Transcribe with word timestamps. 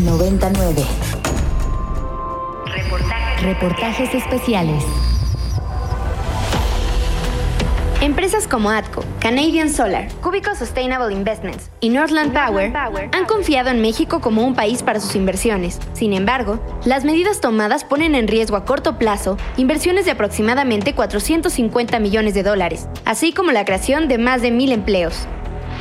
99. 0.00 0.84
Reportajes, 3.42 4.14
especiales. 4.14 4.84
Empresas 8.00 8.46
como 8.46 8.70
ATCO, 8.70 9.04
Canadian 9.18 9.70
Solar, 9.70 10.08
Cubico 10.22 10.54
Sustainable 10.54 11.12
Investments 11.12 11.68
y 11.80 11.88
Northland 11.88 12.32
Power 12.32 12.72
han 13.12 13.24
confiado 13.26 13.70
en 13.70 13.80
México 13.80 14.20
como 14.20 14.44
un 14.44 14.54
país 14.54 14.84
para 14.84 15.00
sus 15.00 15.16
inversiones. 15.16 15.80
Sin 15.94 16.12
embargo, 16.12 16.60
las 16.84 17.04
medidas 17.04 17.40
tomadas 17.40 17.82
ponen 17.82 18.14
en 18.14 18.28
riesgo 18.28 18.56
a 18.56 18.64
corto 18.64 18.98
plazo 18.98 19.36
inversiones 19.56 20.04
de 20.04 20.12
aproximadamente 20.12 20.94
450 20.94 21.98
millones 21.98 22.34
de 22.34 22.44
dólares, 22.44 22.88
así 23.04 23.32
como 23.32 23.50
la 23.50 23.64
creación 23.64 24.06
de 24.06 24.18
más 24.18 24.42
de 24.42 24.52
mil 24.52 24.70
empleos. 24.70 25.26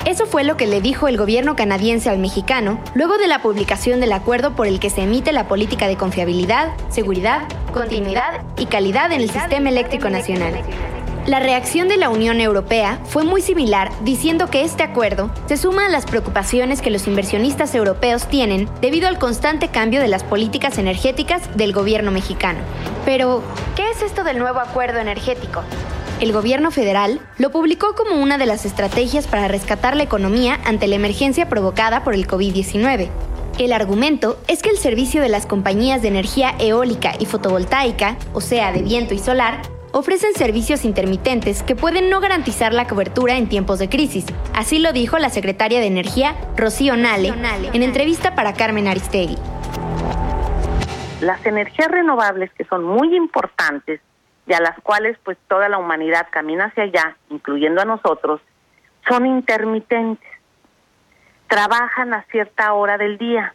Eso 0.07 0.25
fue 0.25 0.45
lo 0.45 0.55
que 0.55 0.67
le 0.67 0.79
dijo 0.79 1.09
el 1.09 1.17
gobierno 1.17 1.57
canadiense 1.57 2.09
al 2.09 2.17
mexicano 2.17 2.79
luego 2.95 3.17
de 3.17 3.27
la 3.27 3.41
publicación 3.41 3.99
del 3.99 4.13
acuerdo 4.13 4.55
por 4.55 4.65
el 4.65 4.79
que 4.79 4.89
se 4.89 5.01
emite 5.01 5.33
la 5.33 5.49
política 5.49 5.85
de 5.89 5.97
confiabilidad, 5.97 6.69
seguridad, 6.87 7.41
continuidad 7.73 8.41
y 8.57 8.67
calidad 8.67 9.11
en 9.11 9.19
el 9.19 9.29
sistema 9.29 9.67
eléctrico 9.67 10.09
nacional. 10.09 10.61
La 11.25 11.41
reacción 11.41 11.89
de 11.89 11.97
la 11.97 12.09
Unión 12.09 12.39
Europea 12.39 13.01
fue 13.03 13.25
muy 13.25 13.41
similar, 13.41 13.91
diciendo 14.05 14.47
que 14.49 14.61
este 14.61 14.81
acuerdo 14.81 15.29
se 15.45 15.57
suma 15.57 15.87
a 15.87 15.89
las 15.89 16.05
preocupaciones 16.05 16.81
que 16.81 16.89
los 16.89 17.05
inversionistas 17.05 17.75
europeos 17.75 18.29
tienen 18.29 18.69
debido 18.79 19.09
al 19.09 19.19
constante 19.19 19.67
cambio 19.67 19.99
de 19.99 20.07
las 20.07 20.23
políticas 20.23 20.77
energéticas 20.77 21.41
del 21.57 21.73
gobierno 21.73 22.11
mexicano. 22.11 22.59
Pero, 23.03 23.43
¿qué 23.75 23.89
es 23.89 24.01
esto 24.01 24.23
del 24.23 24.39
nuevo 24.39 24.59
acuerdo 24.59 24.99
energético? 24.99 25.63
El 26.19 26.33
gobierno 26.33 26.71
federal 26.71 27.19
lo 27.37 27.51
publicó 27.51 27.93
como 27.93 28.19
una 28.19 28.39
de 28.39 28.47
las 28.47 28.65
estrategias 28.65 29.27
para 29.27 29.47
rescatar 29.47 29.95
la 29.95 30.01
economía 30.01 30.59
ante 30.65 30.87
la 30.87 30.95
emergencia 30.95 31.47
provocada 31.47 32.03
por 32.03 32.15
el 32.15 32.27
COVID-19. 32.27 33.09
El 33.59 33.71
argumento 33.71 34.39
es 34.47 34.63
que 34.63 34.71
el 34.71 34.77
servicio 34.77 35.21
de 35.21 35.29
las 35.29 35.45
compañías 35.45 36.01
de 36.01 36.07
energía 36.07 36.55
eólica 36.57 37.13
y 37.19 37.27
fotovoltaica, 37.27 38.17
o 38.33 38.41
sea, 38.41 38.71
de 38.71 38.81
viento 38.81 39.13
y 39.13 39.19
solar, 39.19 39.61
ofrecen 39.91 40.33
servicios 40.33 40.85
intermitentes 40.85 41.61
que 41.61 41.75
pueden 41.75 42.09
no 42.09 42.19
garantizar 42.19 42.73
la 42.73 42.87
cobertura 42.87 43.37
en 43.37 43.47
tiempos 43.47 43.77
de 43.77 43.87
crisis. 43.87 44.25
Así 44.55 44.79
lo 44.79 44.93
dijo 44.93 45.19
la 45.19 45.29
secretaria 45.29 45.79
de 45.79 45.85
Energía, 45.85 46.35
Rocío 46.55 46.97
Nale, 46.97 47.31
en 47.73 47.83
entrevista 47.83 48.33
para 48.33 48.53
Carmen 48.53 48.87
Aristegui. 48.87 49.37
Las 51.21 51.45
energías 51.45 51.89
renovables, 51.89 52.51
que 52.53 52.65
son 52.65 52.83
muy 52.83 53.15
importantes 53.15 54.01
y 54.47 54.53
a 54.53 54.61
las 54.61 54.79
cuales 54.81 55.17
pues 55.23 55.37
toda 55.47 55.67
la 55.69 55.77
humanidad 55.77 56.27
camina 56.31 56.65
hacia 56.65 56.83
allá, 56.83 57.17
incluyendo 57.29 57.81
a 57.81 57.85
nosotros, 57.85 58.41
son 59.07 59.25
intermitentes. 59.25 60.29
Trabajan 61.47 62.13
a 62.13 62.23
cierta 62.31 62.73
hora 62.73 62.97
del 62.97 63.17
día. 63.17 63.53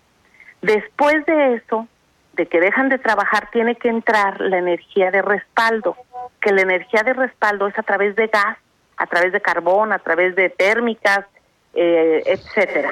Después 0.61 1.25
de 1.27 1.55
eso, 1.55 1.89
de 2.35 2.47
que 2.47 2.61
dejan 2.61 2.89
de 2.89 2.99
trabajar, 2.99 3.51
tiene 3.51 3.77
que 3.77 3.89
entrar 3.89 4.41
la 4.41 4.59
energía 4.59 5.11
de 5.11 5.23
respaldo, 5.23 5.97
que 6.41 6.53
la 6.53 6.63
energía 6.63 7.03
de 7.03 7.15
respaldo 7.15 7.67
es 7.67 7.79
a 7.79 7.83
través 7.83 8.15
de 8.17 8.29
gas, 8.29 8.59
a 8.97 9.07
través 9.07 9.33
de 9.33 9.41
carbón, 9.41 9.93
a 9.93 9.99
través 9.99 10.37
de 10.37 10.51
térmicas, 10.51 11.27
eh, 11.75 12.23
etcétera. 12.27 12.91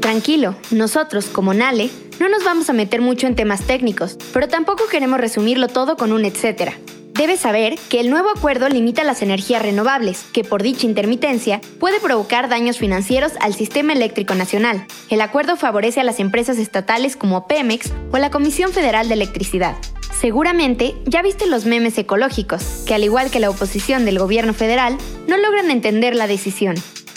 Tranquilo, 0.00 0.54
nosotros, 0.70 1.26
como 1.26 1.54
Nale, 1.54 1.88
no 2.20 2.28
nos 2.28 2.44
vamos 2.44 2.70
a 2.70 2.72
meter 2.72 3.00
mucho 3.00 3.26
en 3.26 3.34
temas 3.34 3.62
técnicos, 3.62 4.16
pero 4.32 4.48
tampoco 4.48 4.84
queremos 4.90 5.20
resumirlo 5.20 5.68
todo 5.68 5.96
con 5.96 6.12
un 6.12 6.24
etcétera. 6.24 6.74
Debes 7.14 7.40
saber 7.40 7.76
que 7.88 8.00
el 8.00 8.10
nuevo 8.10 8.28
acuerdo 8.28 8.68
limita 8.68 9.04
las 9.04 9.22
energías 9.22 9.62
renovables, 9.62 10.24
que 10.32 10.42
por 10.42 10.64
dicha 10.64 10.86
intermitencia 10.86 11.60
puede 11.78 12.00
provocar 12.00 12.48
daños 12.48 12.78
financieros 12.78 13.32
al 13.40 13.54
sistema 13.54 13.92
eléctrico 13.92 14.34
nacional. 14.34 14.84
El 15.10 15.20
acuerdo 15.20 15.54
favorece 15.56 16.00
a 16.00 16.04
las 16.04 16.18
empresas 16.18 16.58
estatales 16.58 17.14
como 17.16 17.46
Pemex 17.46 17.92
o 18.10 18.18
la 18.18 18.30
Comisión 18.30 18.72
Federal 18.72 19.06
de 19.06 19.14
Electricidad. 19.14 19.76
Seguramente 20.20 20.96
ya 21.04 21.22
viste 21.22 21.46
los 21.46 21.66
memes 21.66 21.96
ecológicos, 21.98 22.82
que 22.84 22.94
al 22.94 23.04
igual 23.04 23.30
que 23.30 23.38
la 23.38 23.50
oposición 23.50 24.04
del 24.04 24.18
gobierno 24.18 24.52
federal, 24.52 24.96
no 25.28 25.36
logran 25.36 25.70
entender 25.70 26.16
la 26.16 26.26
decisión. 26.26 26.74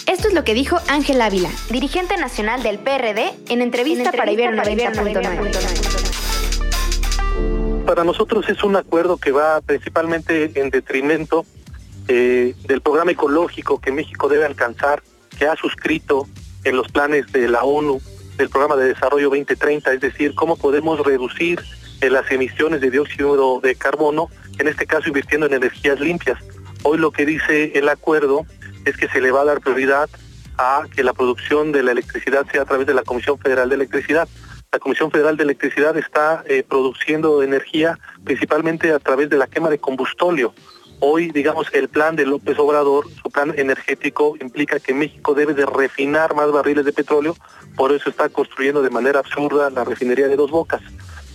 Esto 0.07 0.29
es 0.29 0.33
lo 0.33 0.43
que 0.43 0.53
dijo 0.53 0.79
Ángel 0.87 1.21
Ávila, 1.21 1.49
dirigente 1.69 2.15
nacional 2.17 2.63
del 2.63 2.79
PRD, 2.79 3.33
en 3.49 3.61
entrevista, 3.61 4.11
para 4.11 4.31
Ibero 4.31 4.55
90.9 4.55 5.97
para 7.85 8.03
nosotros 8.03 8.47
es 8.49 8.63
un 8.65 8.75
acuerdo 8.75 9.15
que 9.15 9.31
va 9.31 9.61
principalmente 9.61 10.51
en 10.59 10.69
detrimento 10.69 11.45
eh, 12.09 12.53
del 12.67 12.81
programa 12.81 13.11
ecológico 13.11 13.79
que 13.79 13.93
México 13.93 14.27
debe 14.27 14.45
alcanzar, 14.45 15.01
que 15.39 15.47
ha 15.47 15.55
suscrito 15.55 16.27
en 16.65 16.75
los 16.75 16.89
planes 16.89 17.31
de 17.31 17.47
la 17.47 17.63
ONU 17.63 18.01
del 18.35 18.49
programa 18.49 18.75
de 18.75 18.89
desarrollo 18.89 19.29
2030, 19.29 19.93
es 19.93 20.01
decir, 20.01 20.35
cómo 20.35 20.57
podemos 20.57 20.99
reducir 20.99 21.61
eh, 22.01 22.09
las 22.09 22.29
emisiones 22.29 22.81
de 22.81 22.91
dióxido 22.91 23.61
de 23.61 23.75
carbono, 23.75 24.29
en 24.59 24.67
este 24.67 24.85
caso 24.85 25.07
invirtiendo 25.07 25.47
en 25.47 25.53
energías 25.53 25.99
limpias. 26.01 26.37
Hoy 26.83 26.97
lo 26.97 27.11
que 27.11 27.25
dice 27.25 27.71
el 27.75 27.87
acuerdo 27.87 28.45
es 28.87 28.97
que 28.97 29.07
se 29.07 29.21
le 29.21 29.31
va 29.31 29.41
a 29.41 29.45
dar 29.45 29.61
prioridad 29.61 30.09
a 30.57 30.85
que 30.93 31.03
la 31.03 31.13
producción 31.13 31.71
de 31.71 31.83
la 31.83 31.91
electricidad 31.91 32.45
sea 32.51 32.63
a 32.63 32.65
través 32.65 32.87
de 32.87 32.93
la 32.93 33.03
Comisión 33.03 33.37
Federal 33.37 33.69
de 33.69 33.75
Electricidad 33.75 34.27
la 34.71 34.79
Comisión 34.79 35.11
Federal 35.11 35.37
de 35.37 35.43
Electricidad 35.43 35.97
está 35.97 36.43
eh, 36.45 36.61
produciendo 36.67 37.41
energía 37.41 37.97
principalmente 38.25 38.91
a 38.91 38.99
través 38.99 39.29
de 39.29 39.37
la 39.37 39.47
quema 39.47 39.69
de 39.69 39.79
combustóleo. 39.79 40.53
Hoy, 40.99 41.31
digamos, 41.31 41.67
el 41.73 41.87
plan 41.87 42.15
de 42.15 42.25
López 42.25 42.59
Obrador, 42.59 43.05
su 43.21 43.29
plan 43.29 43.53
energético, 43.55 44.35
implica 44.41 44.79
que 44.79 44.93
México 44.93 45.33
debe 45.33 45.53
de 45.53 45.65
refinar 45.65 46.35
más 46.35 46.51
barriles 46.51 46.83
de 46.83 46.91
petróleo, 46.91 47.37
por 47.75 47.93
eso 47.93 48.09
está 48.09 48.29
construyendo 48.29 48.81
de 48.81 48.89
manera 48.89 49.19
absurda 49.19 49.69
la 49.69 49.83
refinería 49.83 50.27
de 50.27 50.35
Dos 50.35 50.51
Bocas 50.51 50.81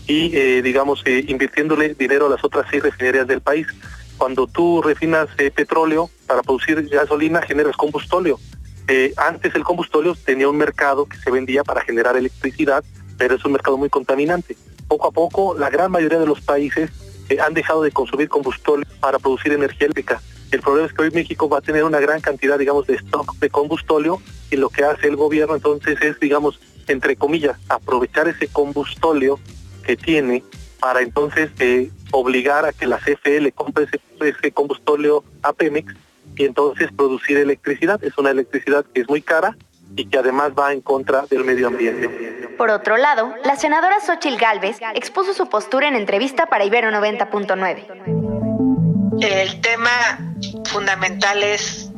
y, 0.06 0.36
eh, 0.36 0.62
digamos, 0.62 1.02
eh, 1.06 1.24
invirtiéndole 1.28 1.94
dinero 1.94 2.26
a 2.26 2.30
las 2.30 2.44
otras 2.44 2.66
seis 2.70 2.82
refinerías 2.82 3.26
del 3.26 3.40
país. 3.40 3.66
Cuando 4.18 4.46
tú 4.46 4.82
refinas 4.82 5.28
petróleo 5.54 6.10
para 6.32 6.42
producir 6.42 6.88
gasolina, 6.88 7.42
generas 7.42 7.76
combustóleo. 7.76 8.40
antes 9.16 9.54
el 9.54 9.64
combustóleo 9.64 10.14
tenía 10.14 10.48
un 10.48 10.56
mercado 10.56 11.04
que 11.06 11.18
se 11.18 11.30
vendía 11.30 11.62
para 11.62 11.82
generar 11.82 12.16
electricidad 12.16 12.82
pero 13.18 13.36
es 13.36 13.44
un 13.44 13.52
mercado 13.52 13.76
muy 13.76 13.88
contaminante. 13.88 14.56
Poco 14.88 15.06
a 15.06 15.10
poco, 15.12 15.54
la 15.56 15.70
gran 15.70 15.92
mayoría 15.92 16.18
de 16.18 16.26
los 16.26 16.40
países 16.40 16.90
eh, 17.28 17.38
han 17.38 17.54
dejado 17.54 17.82
de 17.82 17.92
consumir 17.92 18.28
combustible 18.28 18.84
para 18.98 19.20
producir 19.20 19.52
energía 19.52 19.86
eléctrica. 19.86 20.20
El 20.50 20.60
problema 20.60 20.88
es 20.88 20.92
que 20.92 21.02
hoy 21.02 21.10
México 21.12 21.48
va 21.48 21.58
a 21.58 21.60
tener 21.60 21.84
una 21.84 22.00
gran 22.00 22.20
cantidad, 22.20 22.58
digamos, 22.58 22.86
de 22.88 22.94
stock 22.94 23.36
de 23.36 23.48
combustóleo 23.48 24.20
y 24.50 24.56
lo 24.56 24.70
que 24.70 24.82
hace 24.82 25.06
el 25.06 25.14
gobierno 25.14 25.54
entonces 25.54 25.98
es, 26.02 26.18
digamos, 26.18 26.58
entre 26.88 27.14
comillas, 27.14 27.56
aprovechar 27.68 28.26
ese 28.26 28.48
combustóleo 28.48 29.38
que 29.84 29.96
tiene 29.96 30.42
para 30.80 31.02
entonces 31.02 31.50
eh, 31.60 31.90
obligar 32.10 32.66
a 32.66 32.72
que 32.72 32.88
la 32.88 32.98
CFE 32.98 33.40
le 33.40 33.52
compre 33.52 33.84
ese, 33.84 34.00
ese 34.20 34.50
combustóleo 34.50 35.22
a 35.42 35.52
Pemex 35.52 35.94
y 36.36 36.44
entonces 36.44 36.90
producir 36.96 37.38
electricidad. 37.38 38.02
Es 38.02 38.16
una 38.18 38.30
electricidad 38.30 38.84
que 38.92 39.02
es 39.02 39.08
muy 39.08 39.22
cara 39.22 39.56
y 39.94 40.06
que 40.06 40.18
además 40.18 40.52
va 40.58 40.72
en 40.72 40.80
contra 40.80 41.26
del 41.26 41.44
medio 41.44 41.68
ambiente. 41.68 42.08
Por 42.56 42.70
otro 42.70 42.96
lado, 42.96 43.34
la 43.44 43.56
senadora 43.56 44.00
Xochil 44.00 44.38
Gálvez 44.38 44.78
expuso 44.94 45.34
su 45.34 45.48
postura 45.48 45.88
en 45.88 45.96
entrevista 45.96 46.46
para 46.46 46.64
Ibero 46.64 46.90
90.9. 46.90 49.20
El 49.20 49.60
tema 49.60 50.32
fundamental 50.64 51.42
es 51.42 51.90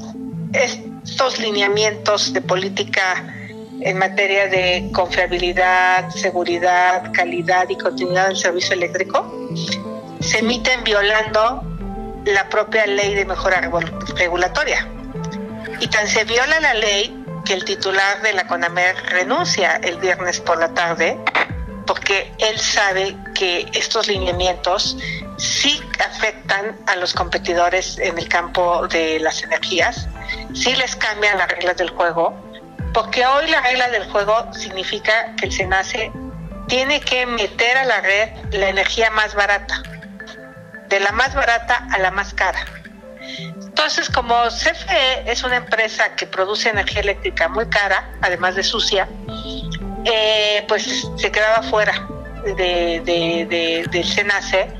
estos 0.53 1.39
lineamientos 1.39 2.33
de 2.33 2.41
política 2.41 3.33
en 3.81 3.99
materia 3.99 4.49
de 4.49 4.91
confiabilidad, 4.95 6.09
seguridad, 6.11 7.13
calidad 7.13 7.69
y 7.69 7.77
continuidad 7.77 8.29
del 8.29 8.37
servicio 8.37 8.75
eléctrico 8.75 9.45
se 10.25 10.39
emiten 10.39 10.83
violando 10.85 11.63
la 12.25 12.49
propia 12.49 12.87
ley 12.87 13.15
de 13.15 13.25
mejora 13.25 13.71
regulatoria. 14.17 14.87
Y 15.81 15.89
tan 15.89 16.07
se 16.09 16.25
viola 16.25 16.61
la 16.61 16.75
ley 16.75 17.25
que 17.45 17.55
el 17.55 17.65
titular 17.65 18.23
de 18.23 18.33
la 18.33 18.47
CONAMER 18.47 18.97
renuncia 19.11 19.77
el 19.83 19.99
viernes 19.99 20.41
por 20.41 20.59
la 20.59 20.73
tarde 20.73 21.19
porque 21.87 22.33
él 22.39 22.59
sabe 22.59 23.17
que 23.35 23.67
estos 23.73 24.09
lineamientos 24.09 24.97
sí 25.37 25.81
afectan 26.05 26.77
a 26.87 26.97
los 26.97 27.13
competidores 27.13 27.99
en 27.99 28.19
el 28.19 28.29
campo 28.29 28.87
de 28.89 29.21
las 29.21 29.43
energías, 29.43 30.09
sí 30.55 30.75
les 30.77 30.97
cambian 30.97 31.39
las 31.39 31.49
reglas 31.49 31.77
del 31.77 31.91
juego, 31.91 32.35
porque 32.93 33.27
hoy 33.27 33.49
la 33.49 33.61
regla 33.61 33.89
del 33.89 34.05
juego 34.11 34.53
significa 34.53 35.35
que 35.37 35.47
el 35.47 35.53
SENACE 35.53 36.13
tiene 36.69 37.01
que 37.01 37.27
meter 37.27 37.77
a 37.77 37.85
la 37.85 38.01
red 38.01 38.31
la 38.53 38.69
energía 38.69 39.11
más 39.11 39.35
barata, 39.35 39.83
de 40.95 41.01
la 41.01 41.11
más 41.11 41.35
barata 41.35 41.89
a 41.91 41.99
la 41.99 42.13
más 42.13 42.33
cara. 42.35 42.65
Entonces, 43.59 44.09
como 44.09 44.35
CFE 44.45 45.29
es 45.29 45.43
una 45.43 45.57
empresa 45.57 46.15
que 46.15 46.25
produce 46.25 46.69
energía 46.69 47.01
eléctrica 47.01 47.49
muy 47.49 47.67
cara, 47.69 48.13
además 48.23 48.55
de 48.55 48.63
sucia, 48.63 49.09
eh, 50.05 50.65
pues 50.69 51.05
se 51.17 51.33
quedaba 51.33 51.63
fuera 51.65 52.07
de, 52.45 53.03
de, 53.05 53.85
del 53.91 54.05
SENACE. 54.05 54.73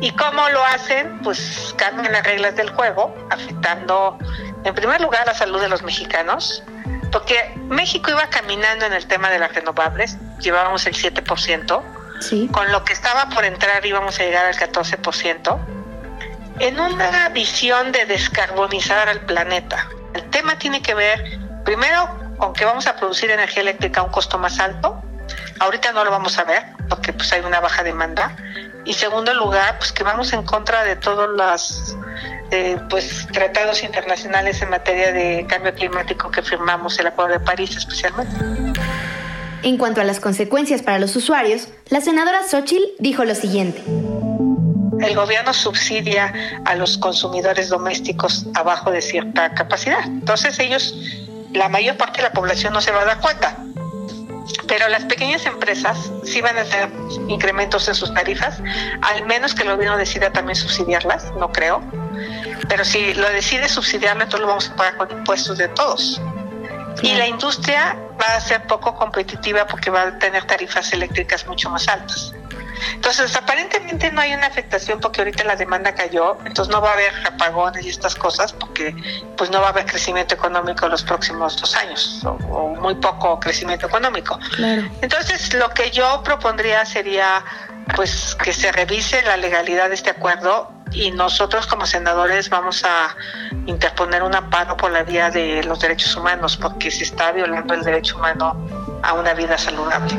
¿Y 0.00 0.10
cómo 0.10 0.50
lo 0.50 0.62
hacen? 0.66 1.18
Pues 1.22 1.74
cambian 1.78 2.12
las 2.12 2.24
reglas 2.24 2.56
del 2.56 2.68
juego, 2.68 3.14
afectando 3.30 4.18
en 4.64 4.74
primer 4.74 5.00
lugar 5.00 5.26
la 5.26 5.32
salud 5.32 5.62
de 5.62 5.70
los 5.70 5.82
mexicanos, 5.82 6.62
porque 7.10 7.54
México 7.70 8.10
iba 8.10 8.26
caminando 8.28 8.84
en 8.84 8.92
el 8.92 9.06
tema 9.06 9.30
de 9.30 9.38
las 9.38 9.54
renovables, 9.54 10.18
llevábamos 10.40 10.86
el 10.86 10.94
7%, 10.94 11.82
Con 12.52 12.70
lo 12.72 12.84
que 12.84 12.92
estaba 12.92 13.28
por 13.28 13.44
entrar 13.44 13.84
íbamos 13.84 14.18
a 14.20 14.24
llegar 14.24 14.46
al 14.46 14.54
14%, 14.54 15.58
en 16.60 16.80
una 16.80 17.28
visión 17.30 17.92
de 17.92 18.06
descarbonizar 18.06 19.08
al 19.08 19.20
planeta. 19.20 19.88
El 20.14 20.28
tema 20.30 20.58
tiene 20.58 20.80
que 20.80 20.94
ver, 20.94 21.38
primero, 21.64 22.34
con 22.38 22.52
que 22.52 22.64
vamos 22.64 22.86
a 22.86 22.96
producir 22.96 23.30
energía 23.30 23.62
eléctrica 23.62 24.00
a 24.00 24.04
un 24.04 24.10
costo 24.10 24.38
más 24.38 24.58
alto. 24.60 25.02
Ahorita 25.58 25.92
no 25.92 26.04
lo 26.04 26.10
vamos 26.10 26.38
a 26.38 26.44
ver 26.44 26.62
porque 26.88 27.12
pues 27.12 27.32
hay 27.32 27.40
una 27.40 27.60
baja 27.60 27.82
demanda. 27.82 28.36
Y 28.84 28.94
segundo 28.94 29.32
lugar, 29.34 29.78
pues 29.78 29.92
que 29.92 30.04
vamos 30.04 30.32
en 30.32 30.44
contra 30.44 30.84
de 30.84 30.96
todos 30.96 31.28
los 31.28 31.96
eh, 32.50 32.78
pues 32.90 33.26
tratados 33.32 33.82
internacionales 33.82 34.60
en 34.62 34.70
materia 34.70 35.12
de 35.12 35.46
cambio 35.48 35.74
climático 35.74 36.30
que 36.30 36.42
firmamos, 36.42 36.98
el 36.98 37.06
Acuerdo 37.06 37.32
de 37.32 37.40
París 37.40 37.76
especialmente. 37.76 38.63
En 39.64 39.78
cuanto 39.78 40.02
a 40.02 40.04
las 40.04 40.20
consecuencias 40.20 40.82
para 40.82 40.98
los 40.98 41.16
usuarios, 41.16 41.68
la 41.88 42.02
senadora 42.02 42.42
Xochitl 42.46 42.84
dijo 42.98 43.24
lo 43.24 43.34
siguiente. 43.34 43.82
el 45.00 45.14
gobierno 45.16 45.54
subsidia 45.54 46.32
a 46.66 46.74
los 46.74 46.98
consumidores 46.98 47.70
domésticos 47.70 48.46
abajo 48.54 48.90
de 48.90 49.00
cierta 49.00 49.54
capacidad. 49.54 50.04
Entonces 50.04 50.58
ellos, 50.58 50.94
la 51.52 51.70
mayor 51.70 51.96
parte 51.96 52.18
de 52.18 52.24
la 52.24 52.32
población 52.32 52.74
no 52.74 52.82
se 52.82 52.92
va 52.92 53.02
a 53.02 53.04
dar 53.06 53.20
cuenta. 53.20 53.56
Pero 54.68 54.88
las 54.88 55.04
pequeñas 55.06 55.46
empresas 55.46 56.10
sí 56.24 56.42
van 56.42 56.58
a 56.58 56.64
tener 56.64 56.90
incrementos 57.28 57.88
en 57.88 57.94
sus 57.94 58.12
tarifas, 58.12 58.60
al 59.00 59.24
menos 59.26 59.54
que 59.54 59.62
el 59.62 59.70
gobierno 59.70 59.96
decida 59.96 60.30
también 60.30 60.56
subsidiarlas, 60.56 61.32
no 61.38 61.50
creo. 61.52 61.82
Pero 62.68 62.84
si 62.84 63.14
lo 63.14 63.28
decide 63.30 63.68
subsidiarlo, 63.70 64.24
entonces 64.24 64.42
lo 64.42 64.48
vamos 64.48 64.68
a 64.68 64.76
pagar 64.76 64.96
con 64.98 65.10
impuestos 65.10 65.56
de 65.56 65.68
todos. 65.68 66.20
Y 67.02 67.14
la 67.14 67.26
industria 67.26 67.96
va 68.20 68.36
a 68.36 68.40
ser 68.40 68.66
poco 68.66 68.94
competitiva 68.94 69.66
porque 69.66 69.90
va 69.90 70.02
a 70.02 70.18
tener 70.18 70.44
tarifas 70.44 70.92
eléctricas 70.92 71.46
mucho 71.46 71.70
más 71.70 71.88
altas. 71.88 72.32
Entonces, 72.94 73.34
aparentemente 73.36 74.10
no 74.12 74.20
hay 74.20 74.34
una 74.34 74.46
afectación 74.46 75.00
porque 75.00 75.20
ahorita 75.20 75.44
la 75.44 75.56
demanda 75.56 75.94
cayó, 75.94 76.38
entonces 76.44 76.72
no 76.72 76.80
va 76.80 76.90
a 76.90 76.92
haber 76.94 77.12
apagones 77.26 77.84
y 77.84 77.88
estas 77.88 78.14
cosas 78.14 78.52
porque 78.52 78.94
pues 79.36 79.50
no 79.50 79.60
va 79.60 79.68
a 79.68 79.70
haber 79.70 79.86
crecimiento 79.86 80.34
económico 80.34 80.88
los 80.88 81.02
próximos 81.02 81.60
dos 81.60 81.74
años 81.76 82.22
o, 82.24 82.30
o 82.30 82.68
muy 82.76 82.94
poco 82.96 83.38
crecimiento 83.40 83.86
económico. 83.86 84.38
Claro. 84.56 84.82
Entonces, 85.00 85.54
lo 85.54 85.70
que 85.70 85.90
yo 85.90 86.22
propondría 86.22 86.84
sería 86.84 87.44
pues 87.94 88.36
que 88.42 88.52
se 88.52 88.72
revise 88.72 89.22
la 89.22 89.36
legalidad 89.36 89.88
de 89.88 89.94
este 89.94 90.10
acuerdo 90.10 90.73
y 90.94 91.10
nosotros 91.10 91.66
como 91.66 91.86
senadores 91.86 92.48
vamos 92.48 92.84
a 92.84 93.16
interponer 93.66 94.22
un 94.22 94.34
amparo 94.34 94.76
por 94.76 94.92
la 94.92 95.02
vía 95.02 95.30
de 95.30 95.62
los 95.64 95.80
derechos 95.80 96.16
humanos 96.16 96.56
porque 96.56 96.90
se 96.90 97.04
está 97.04 97.32
violando 97.32 97.74
el 97.74 97.82
derecho 97.82 98.16
humano 98.16 98.56
a 99.02 99.12
una 99.14 99.34
vida 99.34 99.58
saludable. 99.58 100.14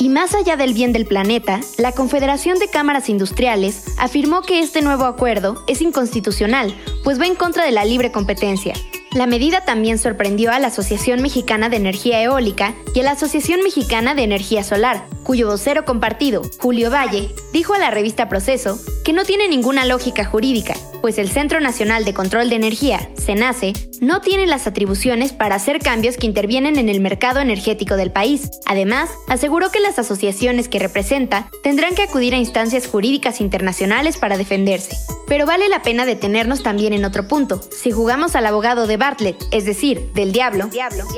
Y 0.00 0.08
más 0.10 0.34
allá 0.34 0.56
del 0.56 0.74
bien 0.74 0.92
del 0.92 1.06
planeta, 1.06 1.60
la 1.76 1.92
Confederación 1.92 2.58
de 2.58 2.68
Cámaras 2.68 3.08
Industriales 3.08 3.84
afirmó 3.98 4.42
que 4.42 4.60
este 4.60 4.80
nuevo 4.80 5.06
acuerdo 5.06 5.64
es 5.66 5.80
inconstitucional, 5.80 6.72
pues 7.02 7.20
va 7.20 7.26
en 7.26 7.34
contra 7.34 7.64
de 7.64 7.72
la 7.72 7.84
libre 7.84 8.12
competencia. 8.12 8.74
La 9.12 9.26
medida 9.26 9.62
también 9.64 9.98
sorprendió 9.98 10.52
a 10.52 10.58
la 10.58 10.66
Asociación 10.66 11.22
Mexicana 11.22 11.70
de 11.70 11.78
Energía 11.78 12.22
Eólica 12.22 12.74
y 12.94 13.00
a 13.00 13.04
la 13.04 13.12
Asociación 13.12 13.62
Mexicana 13.62 14.14
de 14.14 14.22
Energía 14.22 14.62
Solar, 14.62 15.06
cuyo 15.22 15.48
vocero 15.48 15.86
compartido, 15.86 16.42
Julio 16.60 16.90
Valle, 16.90 17.34
dijo 17.52 17.72
a 17.72 17.78
la 17.78 17.90
revista 17.90 18.28
Proceso 18.28 18.78
que 19.04 19.14
no 19.14 19.24
tiene 19.24 19.48
ninguna 19.48 19.86
lógica 19.86 20.26
jurídica, 20.26 20.74
pues 21.00 21.18
el 21.18 21.30
Centro 21.30 21.60
Nacional 21.60 22.04
de 22.04 22.14
Control 22.14 22.48
de 22.50 22.56
Energía, 22.56 23.08
CENACE, 23.18 23.72
no 24.00 24.20
tiene 24.20 24.46
las 24.46 24.66
atribuciones 24.66 25.32
para 25.32 25.56
hacer 25.56 25.80
cambios 25.80 26.16
que 26.16 26.26
intervienen 26.26 26.78
en 26.78 26.88
el 26.88 27.00
mercado 27.00 27.40
energético 27.40 27.96
del 27.96 28.12
país. 28.12 28.50
Además, 28.66 29.10
aseguró 29.28 29.70
que 29.70 29.80
las 29.80 29.98
asociaciones 29.98 30.68
que 30.68 30.78
representa 30.78 31.50
tendrán 31.62 31.94
que 31.94 32.02
acudir 32.02 32.34
a 32.34 32.38
instancias 32.38 32.86
jurídicas 32.86 33.40
internacionales 33.40 34.16
para 34.16 34.36
defenderse. 34.36 34.96
Pero 35.26 35.44
vale 35.44 35.68
la 35.68 35.82
pena 35.82 36.06
detenernos 36.06 36.62
también 36.62 36.92
en 36.92 37.04
otro 37.04 37.28
punto. 37.28 37.60
Si 37.70 37.90
jugamos 37.90 38.34
al 38.34 38.46
abogado 38.46 38.86
de 38.86 38.96
Bartlett, 38.96 39.36
es 39.50 39.64
decir, 39.64 40.10
del 40.14 40.32
diablo, 40.32 40.70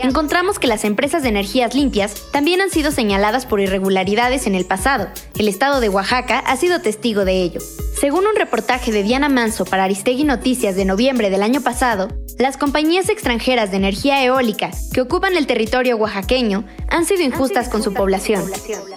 encontramos 0.03 0.59
que 0.59 0.67
las 0.67 0.85
empresas 0.85 1.23
de 1.23 1.29
energías 1.29 1.75
limpias 1.75 2.15
también 2.33 2.61
han 2.61 2.71
sido 2.71 2.91
señaladas 2.91 3.47
por 3.47 3.61
irregularidades 3.61 4.47
en 4.47 4.55
el 4.55 4.65
pasado. 4.65 5.09
El 5.39 5.49
estado 5.49 5.81
de 5.81 5.89
Oaxaca 5.89 6.41
ha 6.41 6.57
sido 6.57 6.81
testigo 6.81 7.25
de 7.25 7.43
ello. 7.43 7.61
Según 8.01 8.27
un 8.27 8.35
reportaje 8.35 8.93
de 8.93 9.03
Diana 9.03 9.29
Manso 9.29 9.65
para 9.71 9.85
Aristegui 9.85 10.25
Noticias 10.25 10.75
de 10.75 10.85
noviembre 10.85 11.31
del 11.31 11.43
año 11.43 11.61
pasado, 11.61 12.09
las 12.39 12.57
compañías 12.57 13.09
extranjeras 13.09 13.71
de 13.71 13.77
energía 13.77 14.23
eólica 14.25 14.71
que 14.93 15.01
ocupan 15.01 15.37
el 15.37 15.47
territorio 15.47 15.97
oaxaqueño 15.97 16.65
han 16.89 17.05
sido 17.05 17.23
injustas 17.23 17.69
con 17.69 17.83
su 17.83 17.95
población. 17.95 18.45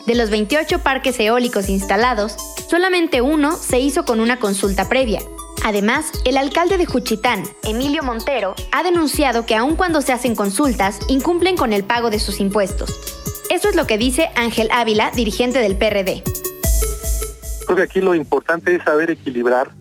De 0.08 0.16
los 0.16 0.30
28 0.30 0.80
parques 0.80 1.20
eólicos 1.20 1.70
instalados, 1.70 2.36
solamente 2.70 3.22
uno 3.22 3.56
se 3.56 3.80
hizo 3.80 4.04
con 4.04 4.20
una 4.20 4.40
consulta 4.40 4.90
previa. 4.90 5.22
Además, 5.64 6.12
el 6.25 6.38
alcalde 6.38 6.78
de 6.78 6.86
Juchitán, 6.86 7.44
Emilio 7.64 8.04
Montero, 8.04 8.56
ha 8.72 8.84
denunciado 8.84 9.46
que 9.46 9.56
aun 9.56 9.75
cuando 9.75 10.02
se 10.02 10.12
hacen 10.12 10.36
consultas, 10.36 11.00
incumplen 11.08 11.56
con 11.56 11.72
el 11.72 11.84
pago 11.84 12.10
de 12.10 12.20
sus 12.20 12.40
impuestos. 12.40 13.00
Eso 13.50 13.70
es 13.70 13.75
lo 13.75 13.86
que 13.86 13.98
dice 13.98 14.30
Ángel 14.36 14.70
Ávila, 14.72 15.12
dirigente 15.12 15.60
del 15.60 15.78
PRD. 15.78 16.24
Creo 17.66 17.78
que 17.78 17.84
aquí 17.84 18.02
lo 18.02 18.16
importante 18.16 18.75
es 18.75 18.84
saber 18.84 19.12
equilibrar 19.12 19.72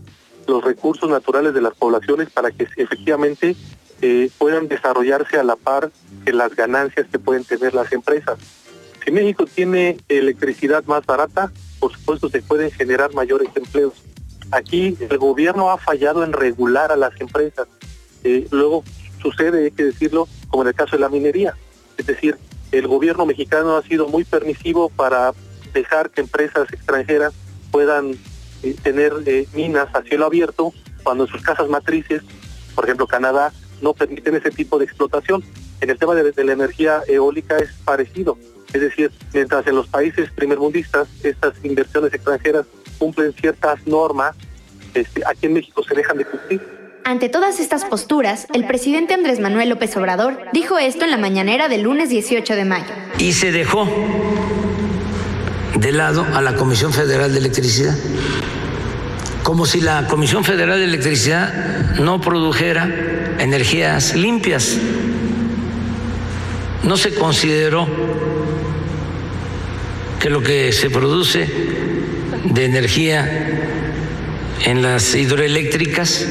los 0.47 0.65
recursos 0.65 1.09
naturales 1.09 1.55
de 1.55 1.61
las 1.61 1.75
poblaciones 1.75 2.31
para 2.31 2.51
que 2.51 2.67
efectivamente 2.77 3.57
eh, 4.01 4.31
puedan 4.39 4.69
desarrollarse 4.69 5.39
a 5.39 5.45
la 5.45 5.57
par 5.57 5.91
de 6.25 6.33
las 6.33 6.55
ganancias 6.57 7.07
que 7.11 7.19
pueden 7.19 7.45
tener 7.45 7.75
las 7.75 7.93
empresas. 7.93 8.39
Si 9.05 9.11
México 9.11 9.47
tiene 9.47 9.99
electricidad 10.09 10.85
más 10.85 11.05
barata, 11.07 11.53
por 11.79 11.93
supuesto 11.93 12.29
se 12.29 12.43
pueden 12.43 12.71
generar 12.71 13.15
mayores 13.15 13.49
empleos. 13.55 13.95
Aquí 14.51 14.97
el 15.01 15.19
gobierno 15.19 15.71
ha 15.71 15.79
fallado 15.79 16.25
en 16.25 16.33
regular 16.33 16.93
a 16.93 16.97
las 16.97 17.19
empresas. 17.21 17.67
Eh, 18.25 18.47
luego 18.51 18.85
sucede, 19.21 19.65
hay 19.65 19.71
que 19.71 19.85
decirlo, 19.85 20.29
como 20.49 20.63
en 20.63 20.69
el 20.69 20.75
caso 20.75 20.97
de 20.97 21.01
la 21.01 21.09
minería. 21.09 21.55
Es 21.97 22.07
decir, 22.07 22.37
el 22.71 22.87
gobierno 22.87 23.27
mexicano 23.27 23.77
ha 23.77 23.83
sido 23.83 24.09
muy 24.09 24.25
permisivo 24.25 24.89
para 24.89 25.33
dejar 25.73 26.11
que 26.11 26.21
empresas 26.21 26.73
extranjeras 26.73 27.33
puedan 27.71 28.17
eh, 28.63 28.77
tener 28.83 29.13
eh, 29.27 29.47
minas 29.53 29.89
a 29.95 30.03
cielo 30.03 30.27
abierto 30.27 30.73
cuando 31.03 31.25
en 31.25 31.31
sus 31.31 31.43
casas 31.43 31.69
matrices, 31.69 32.23
por 32.75 32.85
ejemplo 32.85 33.07
Canadá, 33.07 33.53
no 33.81 33.95
permiten 33.95 34.37
ese 34.37 34.51
tipo 34.51 34.79
de 34.79 34.85
explotación. 34.85 35.43
En 35.81 35.91
el 35.91 35.99
tema 35.99 36.15
de, 36.15 36.31
de 36.31 36.45
la 36.45 36.53
energía 36.53 37.03
eólica 37.09 37.59
es 37.59 37.71
parecido. 37.85 38.39
Es 38.73 38.81
decir, 38.81 39.11
mientras 39.35 39.67
en 39.67 39.75
los 39.75 39.89
países 39.89 40.31
primermundistas 40.31 41.09
estas 41.23 41.55
inversiones 41.63 42.15
extranjeras 42.15 42.67
cumplen 42.99 43.33
ciertas 43.35 43.87
normas, 43.87 44.37
este, 44.95 45.23
aquí 45.27 45.47
en 45.47 45.55
México 45.55 45.83
se 45.83 45.95
dejan 45.95 46.19
de 46.19 46.25
cumplir. 46.25 46.83
Ante 47.05 47.29
todas 47.29 47.59
estas 47.59 47.85
posturas, 47.85 48.47
el 48.55 48.67
presidente 48.67 49.13
Andrés 49.13 49.41
Manuel 49.41 49.71
López 49.71 49.97
Obrador 49.97 50.39
dijo 50.53 50.79
esto 50.79 51.05
en 51.05 51.11
la 51.11 51.17
mañanera 51.17 51.69
del 51.69 51.83
lunes 51.83 52.11
18 52.11 52.55
de 52.55 52.65
mayo. 52.65 52.95
Y 53.19 53.33
se 53.33 53.51
dejó 53.51 53.89
de 55.77 55.93
lado 55.93 56.25
a 56.33 56.41
la 56.41 56.55
Comisión 56.55 56.93
Federal 56.93 57.33
de 57.33 57.41
Electricidad, 57.41 57.97
como 59.43 59.67
si 59.67 59.81
la 59.81 60.07
Comisión 60.07 60.45
Federal 60.45 60.79
de 60.79 60.85
Electricidad 60.85 61.97
no 61.99 62.21
produjera 62.21 62.89
energías 63.39 64.15
limpias. 64.15 64.79
No 66.85 66.97
se 66.97 67.15
consideró 67.15 67.87
que 70.21 70.31
lo 70.31 70.43
que 70.43 70.73
se 70.73 70.91
produce 70.91 71.49
de 72.45 72.65
energía 72.65 73.61
en 74.65 74.83
las 74.83 75.15
hidroeléctricas 75.15 76.27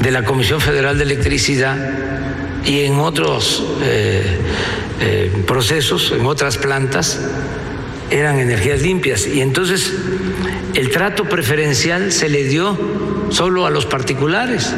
de 0.00 0.10
la 0.10 0.24
Comisión 0.24 0.60
Federal 0.60 0.96
de 0.96 1.04
Electricidad 1.04 1.76
y 2.64 2.80
en 2.80 2.98
otros 2.98 3.62
eh, 3.82 4.38
eh, 5.00 5.32
procesos, 5.46 6.12
en 6.12 6.24
otras 6.26 6.58
plantas, 6.58 7.20
eran 8.10 8.38
energías 8.38 8.80
limpias. 8.82 9.26
Y 9.26 9.40
entonces 9.40 9.92
el 10.74 10.90
trato 10.90 11.24
preferencial 11.24 12.12
se 12.12 12.28
le 12.28 12.44
dio 12.44 12.78
solo 13.30 13.66
a 13.66 13.70
los 13.70 13.86
particulares. 13.86 14.72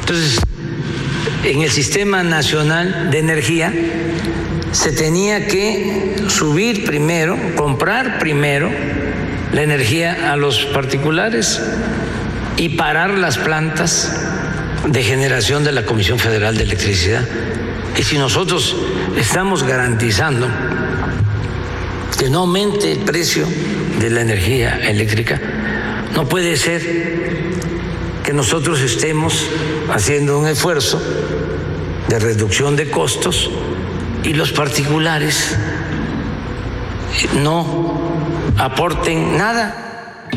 Entonces, 0.00 0.40
en 1.44 1.62
el 1.62 1.70
Sistema 1.70 2.22
Nacional 2.22 3.10
de 3.10 3.18
Energía 3.18 3.72
se 4.72 4.92
tenía 4.92 5.46
que 5.46 6.16
subir 6.28 6.84
primero, 6.84 7.36
comprar 7.56 8.18
primero 8.18 8.70
la 9.52 9.62
energía 9.62 10.32
a 10.32 10.36
los 10.36 10.66
particulares 10.66 11.60
y 12.56 12.70
parar 12.70 13.10
las 13.10 13.38
plantas 13.38 14.26
de 14.86 15.02
generación 15.02 15.64
de 15.64 15.72
la 15.72 15.84
Comisión 15.84 16.18
Federal 16.18 16.56
de 16.56 16.64
Electricidad. 16.64 17.26
Y 17.98 18.02
si 18.02 18.18
nosotros 18.18 18.76
estamos 19.16 19.64
garantizando 19.64 20.48
que 22.18 22.28
no 22.28 22.40
aumente 22.40 22.92
el 22.92 22.98
precio 22.98 23.46
de 24.00 24.10
la 24.10 24.22
energía 24.22 24.80
eléctrica, 24.88 25.38
no 26.14 26.28
puede 26.28 26.56
ser 26.56 26.82
que 28.24 28.32
nosotros 28.32 28.80
estemos 28.80 29.46
haciendo 29.92 30.38
un 30.38 30.48
esfuerzo 30.48 31.00
de 32.08 32.18
reducción 32.18 32.76
de 32.76 32.90
costos 32.90 33.50
y 34.24 34.32
los 34.32 34.52
particulares 34.52 35.56
no 37.42 38.00
aporten 38.58 39.36
nada. 39.36 40.28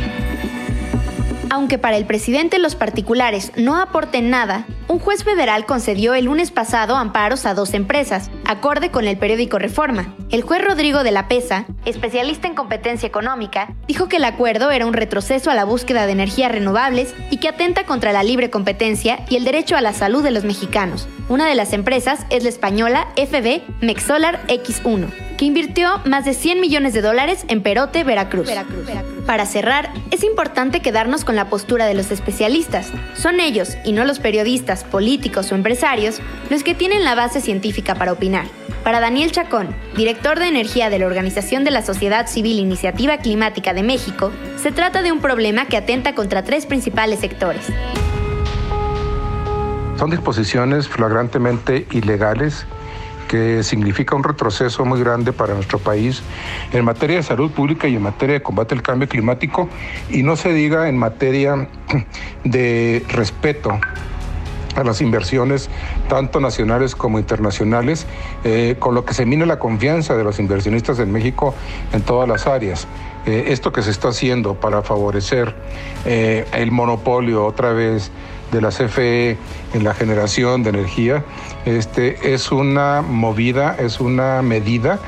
Aunque 1.50 1.78
para 1.78 1.98
el 1.98 2.06
presidente 2.06 2.60
los 2.60 2.76
particulares 2.76 3.52
no 3.56 3.80
aporten 3.80 4.30
nada, 4.30 4.66
un 4.94 5.00
juez 5.00 5.24
federal 5.24 5.66
concedió 5.66 6.14
el 6.14 6.26
lunes 6.26 6.52
pasado 6.52 6.96
amparos 6.96 7.48
a 7.48 7.56
dos 7.56 7.74
empresas, 7.74 8.30
acorde 8.46 8.92
con 8.92 9.08
el 9.08 9.18
periódico 9.18 9.58
Reforma. 9.58 10.14
El 10.30 10.44
juez 10.44 10.64
Rodrigo 10.64 11.04
de 11.04 11.10
la 11.10 11.28
Pesa, 11.28 11.66
especialista 11.84 12.48
en 12.48 12.54
competencia 12.54 13.08
económica, 13.08 13.74
dijo 13.88 14.08
que 14.08 14.18
el 14.18 14.24
acuerdo 14.24 14.70
era 14.70 14.86
un 14.86 14.94
retroceso 14.94 15.50
a 15.50 15.56
la 15.56 15.64
búsqueda 15.64 16.06
de 16.06 16.12
energías 16.12 16.52
renovables 16.52 17.16
y 17.32 17.38
que 17.38 17.50
atenta 17.50 17.88
contra 17.88 18.14
la 18.14 18.22
libre 18.22 18.52
competencia 18.52 19.26
y 19.30 19.36
el 19.36 19.46
derecho 19.46 19.76
a 19.76 19.82
la 19.82 19.94
salud 19.94 20.22
de 20.22 20.30
los 20.30 20.44
mexicanos. 20.44 21.08
Una 21.28 21.48
de 21.48 21.56
las 21.56 21.74
empresas 21.74 22.28
es 22.30 22.44
la 22.44 22.50
española 22.50 23.08
FB 23.16 23.62
Mexolar 23.82 24.46
X1, 24.46 25.08
que 25.38 25.46
invirtió 25.46 26.02
más 26.06 26.26
de 26.26 26.36
100 26.36 26.60
millones 26.60 26.94
de 26.94 27.02
dólares 27.02 27.46
en 27.48 27.64
Perote, 27.64 28.04
Veracruz. 28.04 28.50
Para 29.26 29.46
cerrar, 29.46 29.90
es 30.12 30.24
importante 30.24 30.82
quedarnos 30.82 31.24
con 31.24 31.38
la 31.38 31.50
postura 31.50 31.86
de 31.86 31.94
los 31.94 32.12
especialistas. 32.12 32.92
Son 33.16 33.40
ellos, 33.40 33.78
y 33.86 33.94
no 33.94 34.04
los 34.04 34.20
periodistas, 34.20 34.83
políticos 34.84 35.52
o 35.52 35.56
empresarios, 35.56 36.22
los 36.50 36.64
que 36.64 36.76
tienen 36.76 37.04
la 37.04 37.16
base 37.16 37.42
científica 37.42 37.96
para 37.96 38.14
opinar. 38.14 38.46
Para 38.84 39.00
Daniel 39.00 39.32
Chacón, 39.32 39.68
director 39.96 40.40
de 40.40 40.48
energía 40.48 40.90
de 40.90 41.00
la 41.00 41.06
Organización 41.06 41.64
de 41.64 41.72
la 41.72 41.82
Sociedad 41.82 42.28
Civil 42.28 42.60
Iniciativa 42.60 43.18
Climática 43.18 43.74
de 43.74 43.84
México, 43.84 44.32
se 44.58 44.72
trata 44.72 45.02
de 45.02 45.12
un 45.12 45.22
problema 45.22 45.66
que 45.66 45.78
atenta 45.78 46.16
contra 46.16 46.44
tres 46.44 46.66
principales 46.66 47.20
sectores. 47.20 47.66
Son 49.98 50.10
disposiciones 50.10 50.88
flagrantemente 50.88 51.88
ilegales 51.92 52.66
que 53.34 53.64
significa 53.64 54.16
un 54.16 54.24
retroceso 54.24 54.86
muy 54.86 55.00
grande 55.00 55.34
para 55.34 55.54
nuestro 55.54 55.80
país 55.80 56.22
en 56.72 56.86
materia 56.86 57.18
de 57.18 57.24
salud 57.24 57.50
pública 57.52 57.88
y 57.88 57.96
en 57.96 58.02
materia 58.04 58.34
de 58.34 58.44
combate 58.44 58.76
al 58.76 58.82
cambio 58.82 59.08
climático 59.08 59.70
y 60.10 60.24
no 60.24 60.36
se 60.36 60.54
diga 60.54 60.88
en 60.88 60.98
materia 60.98 61.68
de 62.44 63.04
respeto 63.10 63.80
a 64.76 64.84
las 64.84 65.02
inversiones, 65.02 65.70
tanto 66.10 66.40
nacionales 66.40 66.96
como 66.96 67.20
internacionales, 67.20 68.06
eh, 68.44 68.76
con 68.80 68.96
lo 68.96 69.06
que 69.06 69.14
se 69.14 69.26
mina 69.26 69.46
la 69.46 69.60
confianza 69.60 70.16
de 70.16 70.24
los 70.24 70.40
inversionistas 70.40 71.00
en 71.00 71.12
México 71.12 71.54
en 71.92 72.02
todas 72.02 72.28
las 72.28 72.48
áreas. 72.48 72.88
Eh, 73.26 73.46
esto 73.48 73.72
que 73.72 73.82
se 73.82 73.92
está 73.92 74.10
haciendo 74.10 74.56
para 74.56 74.82
favorecer 74.82 75.56
eh, 76.06 76.46
el 76.54 76.72
monopolio 76.72 77.46
otra 77.46 77.72
vez 77.72 78.12
de 78.52 78.62
la 78.62 78.70
CFE 78.70 79.38
en 79.74 79.84
la 79.84 79.94
generación 79.94 80.62
de 80.64 80.70
energía, 80.70 81.24
este, 81.66 82.34
es 82.34 82.52
una 82.52 83.02
movida, 83.02 83.76
es 83.80 84.00
una 84.00 84.42
medida 84.42 85.00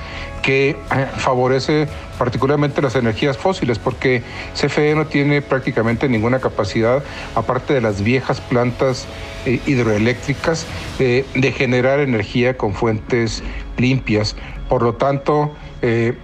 que 0.41 0.77
favorece 1.17 1.88
particularmente 2.17 2.81
las 2.81 2.95
energías 2.95 3.38
fósiles, 3.38 3.79
porque 3.79 4.24
CFE 4.53 4.95
no 4.95 5.05
tiene 5.07 5.41
prácticamente 5.41 6.10
ninguna 6.10 6.39
capacidad, 6.39 7.03
aparte 7.36 7.74
de 7.74 7.81
las 7.81 8.01
viejas 8.01 8.41
plantas 8.41 9.07
eh, 9.45 9.60
hidroeléctricas, 9.65 10.65
eh, 11.00 11.25
de 11.36 11.51
generar 11.51 12.00
energía 12.00 12.57
con 12.57 12.74
fuentes 12.74 13.43
limpias. 13.77 14.36
Por 14.69 14.81
lo 14.81 14.95
tanto, 14.95 15.53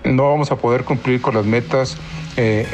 no 0.03 0.27
vamos 0.27 0.51
a 0.51 0.55
poder 0.55 0.86
cumplir 0.86 1.21
con 1.21 1.36
las 1.36 1.45
metas 1.45 1.95
eh, 2.38 2.65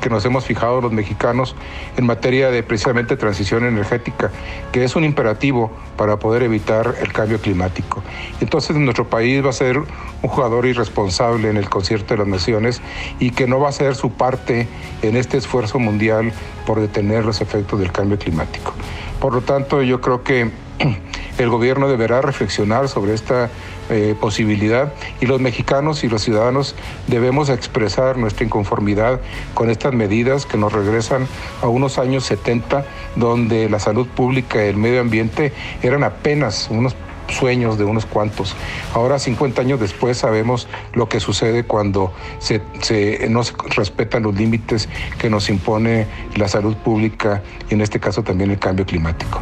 que 0.00 0.10
nos 0.10 0.24
hemos 0.24 0.44
fijado 0.44 0.80
los 0.80 0.92
mexicanos 0.92 1.56
en 1.96 2.06
materia 2.06 2.50
de 2.50 2.62
precisamente 2.62 3.16
transición 3.16 3.64
energética, 3.64 4.30
que 4.72 4.84
es 4.84 4.94
un 4.96 5.04
imperativo 5.04 5.70
para 5.96 6.18
poder 6.18 6.42
evitar 6.42 6.94
el 7.00 7.12
cambio 7.12 7.40
climático. 7.40 8.02
Entonces 8.40 8.76
nuestro 8.76 9.08
país 9.08 9.44
va 9.44 9.50
a 9.50 9.54
ser 9.54 9.78
un 9.78 10.28
jugador 10.28 10.66
irresponsable 10.66 11.48
en 11.48 11.56
el 11.56 11.68
concierto 11.68 12.14
de 12.14 12.18
las 12.18 12.28
naciones 12.28 12.80
y 13.18 13.30
que 13.30 13.46
no 13.46 13.58
va 13.58 13.70
a 13.70 13.72
ser 13.72 13.94
su 13.94 14.12
parte 14.12 14.68
en 15.02 15.16
este 15.16 15.38
esfuerzo 15.38 15.78
mundial 15.78 16.32
por 16.66 16.80
detener 16.80 17.24
los 17.24 17.40
efectos 17.40 17.80
del 17.80 17.92
cambio 17.92 18.18
climático. 18.18 18.74
Por 19.20 19.34
lo 19.34 19.40
tanto, 19.40 19.82
yo 19.82 20.00
creo 20.00 20.22
que 20.22 20.50
el 21.38 21.48
gobierno 21.48 21.88
deberá 21.88 22.20
reflexionar 22.20 22.88
sobre 22.88 23.14
esta 23.14 23.50
eh, 23.90 24.14
posibilidad 24.18 24.92
y 25.20 25.26
los 25.26 25.40
mexicanos 25.40 26.04
y 26.04 26.08
los 26.08 26.22
ciudadanos 26.22 26.74
debemos 27.08 27.48
expresar 27.48 28.16
nuestra 28.16 28.44
inconformidad 28.44 29.20
con 29.54 29.68
estas 29.68 29.92
medidas 29.92 30.46
que 30.46 30.56
nos 30.56 30.72
regresan 30.72 31.26
a 31.62 31.68
unos 31.68 31.98
años 31.98 32.24
70 32.24 32.84
donde 33.16 33.68
la 33.68 33.80
salud 33.80 34.06
pública 34.06 34.64
y 34.64 34.68
el 34.68 34.76
medio 34.76 35.00
ambiente 35.00 35.52
eran 35.82 36.04
apenas 36.04 36.68
unos 36.70 36.94
sueños 37.30 37.78
de 37.78 37.84
unos 37.84 38.06
cuantos. 38.06 38.54
Ahora, 38.94 39.18
50 39.18 39.60
años 39.62 39.80
después, 39.80 40.18
sabemos 40.18 40.68
lo 40.94 41.08
que 41.08 41.20
sucede 41.20 41.64
cuando 41.64 42.12
se, 42.38 42.60
no 43.28 43.44
se 43.44 43.54
respetan 43.76 44.24
los 44.24 44.34
límites 44.34 44.88
que 45.18 45.30
nos 45.30 45.48
impone 45.48 46.06
la 46.36 46.48
salud 46.48 46.76
pública 46.76 47.42
y 47.68 47.74
en 47.74 47.80
este 47.80 48.00
caso 48.00 48.22
también 48.22 48.50
el 48.50 48.58
cambio 48.58 48.84
climático. 48.86 49.40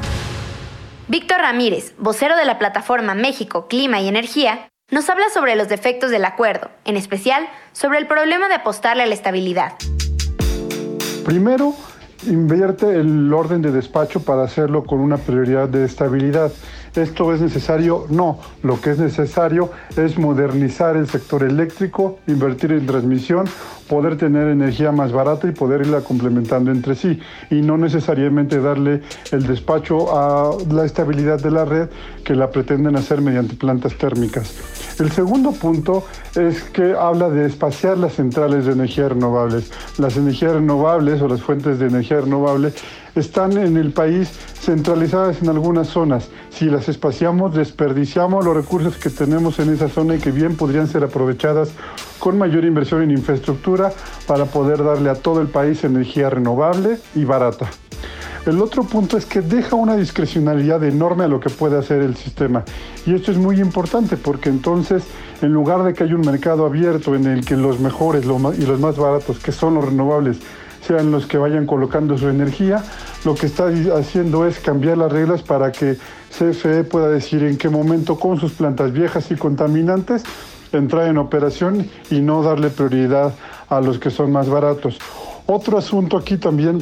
Víctor 1.10 1.38
Ramírez, 1.38 1.94
vocero 1.96 2.36
de 2.36 2.44
la 2.44 2.58
plataforma 2.58 3.14
México, 3.14 3.66
Clima 3.66 3.98
y 3.98 4.08
Energía, 4.08 4.68
nos 4.90 5.08
habla 5.08 5.24
sobre 5.32 5.56
los 5.56 5.66
defectos 5.70 6.10
del 6.10 6.26
acuerdo, 6.26 6.68
en 6.84 6.98
especial 6.98 7.48
sobre 7.72 7.96
el 7.96 8.06
problema 8.06 8.48
de 8.48 8.56
apostarle 8.56 9.04
a 9.04 9.06
la 9.06 9.14
estabilidad. 9.14 9.72
Primero, 11.24 11.72
invierte 12.26 12.94
el 12.94 13.32
orden 13.32 13.62
de 13.62 13.72
despacho 13.72 14.20
para 14.20 14.42
hacerlo 14.42 14.84
con 14.84 15.00
una 15.00 15.16
prioridad 15.16 15.66
de 15.66 15.86
estabilidad. 15.86 16.52
¿Esto 16.94 17.32
es 17.32 17.40
necesario? 17.40 18.04
No. 18.10 18.38
Lo 18.62 18.78
que 18.78 18.90
es 18.90 18.98
necesario 18.98 19.70
es 19.96 20.18
modernizar 20.18 20.94
el 20.94 21.08
sector 21.08 21.42
eléctrico, 21.42 22.18
invertir 22.26 22.72
en 22.72 22.86
transmisión, 22.86 23.48
poder 23.88 24.16
tener 24.16 24.48
energía 24.48 24.92
más 24.92 25.12
barata 25.12 25.48
y 25.48 25.52
poder 25.52 25.80
irla 25.80 26.00
complementando 26.00 26.70
entre 26.70 26.94
sí 26.94 27.18
y 27.50 27.56
no 27.56 27.76
necesariamente 27.78 28.60
darle 28.60 29.02
el 29.32 29.46
despacho 29.46 30.16
a 30.16 30.56
la 30.70 30.84
estabilidad 30.84 31.40
de 31.40 31.50
la 31.50 31.64
red 31.64 31.88
que 32.24 32.34
la 32.34 32.50
pretenden 32.50 32.96
hacer 32.96 33.20
mediante 33.20 33.54
plantas 33.54 33.94
térmicas. 33.94 34.54
El 35.00 35.10
segundo 35.12 35.52
punto 35.52 36.04
es 36.34 36.62
que 36.64 36.92
habla 36.92 37.30
de 37.30 37.46
espaciar 37.46 37.98
las 37.98 38.14
centrales 38.14 38.66
de 38.66 38.72
energía 38.72 39.08
renovables. 39.08 39.70
Las 39.96 40.16
energías 40.16 40.52
renovables 40.52 41.22
o 41.22 41.28
las 41.28 41.40
fuentes 41.40 41.78
de 41.78 41.86
energía 41.86 42.20
renovable 42.20 42.72
están 43.14 43.56
en 43.58 43.76
el 43.76 43.92
país 43.92 44.28
centralizadas 44.60 45.40
en 45.42 45.48
algunas 45.48 45.88
zonas. 45.88 46.28
Si 46.50 46.66
las 46.66 46.88
espaciamos, 46.88 47.54
desperdiciamos 47.54 48.44
los 48.44 48.56
recursos 48.56 48.96
que 48.96 49.10
tenemos 49.10 49.58
en 49.60 49.72
esa 49.72 49.88
zona 49.88 50.16
y 50.16 50.18
que 50.18 50.32
bien 50.32 50.56
podrían 50.56 50.88
ser 50.88 51.04
aprovechadas 51.04 51.70
con 52.18 52.36
mayor 52.36 52.64
inversión 52.64 53.02
en 53.02 53.12
para 54.26 54.44
poder 54.46 54.84
darle 54.84 55.10
a 55.10 55.14
todo 55.14 55.40
el 55.40 55.48
país 55.48 55.84
energía 55.84 56.30
renovable 56.30 56.98
y 57.14 57.24
barata. 57.24 57.68
El 58.46 58.62
otro 58.62 58.84
punto 58.84 59.18
es 59.18 59.26
que 59.26 59.42
deja 59.42 59.76
una 59.76 59.96
discrecionalidad 59.96 60.82
enorme 60.84 61.24
a 61.24 61.28
lo 61.28 61.38
que 61.38 61.50
puede 61.50 61.76
hacer 61.76 62.00
el 62.00 62.16
sistema. 62.16 62.64
Y 63.04 63.14
esto 63.14 63.30
es 63.30 63.36
muy 63.36 63.60
importante 63.60 64.16
porque 64.16 64.48
entonces, 64.48 65.02
en 65.42 65.52
lugar 65.52 65.82
de 65.82 65.92
que 65.92 66.04
haya 66.04 66.14
un 66.14 66.22
mercado 66.22 66.64
abierto 66.64 67.14
en 67.14 67.26
el 67.26 67.44
que 67.44 67.56
los 67.56 67.78
mejores 67.78 68.24
y 68.24 68.64
los 68.66 68.80
más 68.80 68.96
baratos, 68.96 69.38
que 69.38 69.52
son 69.52 69.74
los 69.74 69.84
renovables, 69.84 70.38
sean 70.86 71.10
los 71.10 71.26
que 71.26 71.36
vayan 71.36 71.66
colocando 71.66 72.16
su 72.16 72.28
energía, 72.28 72.82
lo 73.24 73.34
que 73.34 73.46
está 73.46 73.66
haciendo 73.98 74.46
es 74.46 74.58
cambiar 74.60 74.96
las 74.96 75.12
reglas 75.12 75.42
para 75.42 75.70
que 75.70 75.98
CFE 76.30 76.84
pueda 76.84 77.10
decir 77.10 77.42
en 77.44 77.58
qué 77.58 77.68
momento 77.68 78.18
con 78.18 78.40
sus 78.40 78.52
plantas 78.52 78.92
viejas 78.92 79.30
y 79.30 79.36
contaminantes 79.36 80.22
entrar 80.72 81.08
en 81.08 81.18
operación 81.18 81.88
y 82.10 82.20
no 82.20 82.42
darle 82.42 82.70
prioridad 82.70 83.34
a 83.68 83.80
los 83.80 83.98
que 83.98 84.10
son 84.10 84.32
más 84.32 84.48
baratos. 84.48 84.98
Otro 85.46 85.78
asunto 85.78 86.16
aquí 86.16 86.36
también 86.36 86.78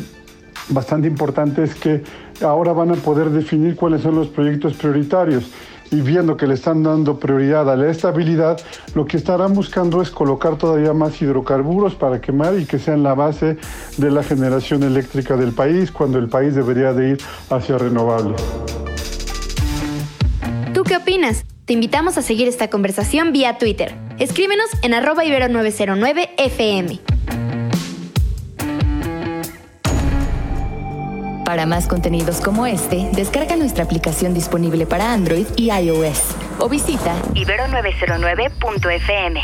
bastante 0.69 1.09
importante 1.09 1.63
es 1.63 1.75
que 1.75 2.03
ahora 2.43 2.73
van 2.73 2.91
a 2.91 2.95
poder 2.95 3.31
definir 3.31 3.77
cuáles 3.77 4.03
son 4.03 4.17
los 4.17 4.29
proyectos 4.29 4.75
prioritarios 4.75 5.45
y 5.91 6.01
viendo 6.01 6.37
que 6.37 6.47
le 6.47 6.55
están 6.55 6.83
dando 6.83 7.19
prioridad 7.19 7.71
a 7.71 7.77
la 7.77 7.91
estabilidad, 7.91 8.61
lo 8.95 9.07
que 9.07 9.17
estarán 9.17 9.55
buscando 9.55 10.03
es 10.03 10.11
colocar 10.11 10.57
todavía 10.57 10.93
más 10.93 11.21
hidrocarburos 11.23 11.95
para 11.95 12.21
quemar 12.21 12.59
y 12.59 12.67
que 12.67 12.79
sean 12.79 13.03
la 13.03 13.15
base 13.15 13.57
de 13.97 14.11
la 14.11 14.23
generación 14.23 14.83
eléctrica 14.83 15.37
del 15.37 15.53
país 15.53 15.93
cuando 15.93 16.19
el 16.19 16.29
país 16.29 16.55
debería 16.55 16.93
de 16.93 17.11
ir 17.11 17.19
hacia 17.51 17.79
renovables. 17.79 18.43
¿Tú 20.75 20.83
qué 20.83 20.97
opinas? 20.97 21.46
Te 21.67 21.73
invitamos 21.73 22.17
a 22.17 22.23
seguir 22.23 22.47
esta 22.47 22.71
conversación 22.71 23.33
vía 23.33 23.59
Twitter. 23.59 23.93
Escríbenos 24.21 24.71
en 24.83 24.95
arroba 24.95 25.25
ibero909fm. 25.25 27.01
Para 31.45 31.67
más 31.67 31.89
contenidos 31.89 32.41
como 32.41 32.69
este, 32.69 33.11
descarga 33.15 33.57
nuestra 33.57 33.83
aplicación 33.83 34.33
disponible 34.33 34.87
para 34.87 35.13
Android 35.13 35.47
y 35.57 35.73
iOS 35.73 36.37
o 36.61 36.69
visita 36.69 37.17
ibero909.fm. 37.35 39.41